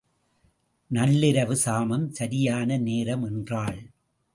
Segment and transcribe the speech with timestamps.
[0.91, 3.81] நள்ளிரவு, சாமம் சரியான நேரம் என்றாள்.